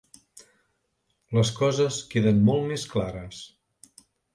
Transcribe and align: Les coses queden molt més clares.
Les 1.39 1.53
coses 1.61 2.01
queden 2.15 2.43
molt 2.51 2.69
més 2.75 2.91
clares. 2.97 3.49